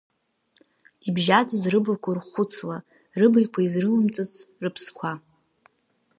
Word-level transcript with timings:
Ибжьаӡыз 1.07 1.63
рыблақәа 1.71 2.09
урххәыцла, 2.11 2.77
рыбаҩқәа 3.19 3.61
изрылымҵыц 3.61 4.33
рыԥсқәа. 4.63 5.11